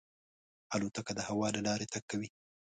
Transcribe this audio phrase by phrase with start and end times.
[0.75, 2.29] الوتکه د هوا له لارې تګ کوي.